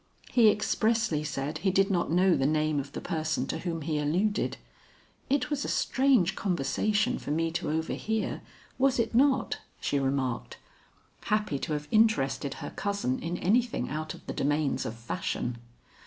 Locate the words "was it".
8.79-9.13